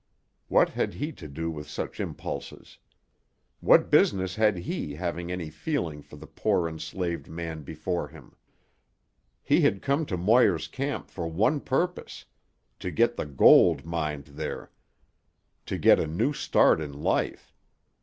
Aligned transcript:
What 0.47 0.69
had 0.69 0.95
he 0.95 1.11
to 1.11 1.27
do 1.27 1.51
with 1.51 1.69
such 1.69 1.99
impulses? 1.99 2.79
What 3.59 3.91
business 3.91 4.33
had 4.35 4.57
he 4.57 4.95
having 4.95 5.31
any 5.31 5.51
feeling 5.51 6.01
for 6.01 6.15
the 6.15 6.25
poor 6.25 6.67
enslaved 6.67 7.29
man 7.29 7.61
before 7.61 8.07
him? 8.07 8.35
He 9.43 9.61
had 9.61 9.83
come 9.83 10.07
to 10.07 10.17
Moir's 10.17 10.67
camp 10.67 11.11
for 11.11 11.27
one 11.27 11.59
purpose: 11.59 12.25
to 12.79 12.89
get 12.89 13.15
the 13.15 13.27
gold 13.27 13.85
mined 13.85 14.25
there, 14.25 14.71
to 15.67 15.77
get 15.77 15.99
a 15.99 16.07
new 16.07 16.33
start 16.33 16.81
in 16.81 16.93
life. 16.93 17.53